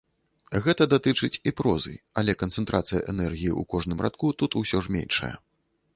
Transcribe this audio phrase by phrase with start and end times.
[0.67, 5.35] Гэта датычыць і прозы, але канцэнтрацыя энергіі ў кожным радку тут усё ж меншая.